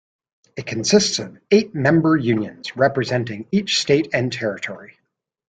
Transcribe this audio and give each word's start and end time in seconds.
It 0.57 0.65
consists 0.65 1.19
of 1.19 1.37
eight 1.51 1.75
member 1.75 2.17
unions, 2.17 2.75
representing 2.75 3.47
each 3.51 3.79
state 3.79 4.07
and 4.15 4.33
territory. 4.33 4.97